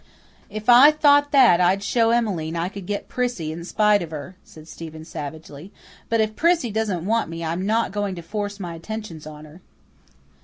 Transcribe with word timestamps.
"If 0.49 0.67
I 0.67 0.89
thought 0.89 1.29
that 1.31 1.61
I'd 1.61 1.83
show 1.83 2.09
Emmeline 2.09 2.55
I 2.55 2.69
could 2.69 2.87
get 2.87 3.07
Prissy 3.07 3.51
in 3.51 3.63
spite 3.63 4.01
of 4.01 4.09
her," 4.09 4.35
said 4.43 4.67
Stephen 4.67 5.05
savagely. 5.05 5.71
"But 6.09 6.19
if 6.21 6.35
Prissy 6.35 6.71
doesn't 6.71 7.05
want 7.05 7.29
me 7.29 7.45
I'm 7.45 7.67
not 7.67 7.91
going 7.91 8.15
to 8.15 8.23
force 8.23 8.59
my 8.59 8.73
attentions 8.73 9.27
on 9.27 9.45
her." 9.45 9.61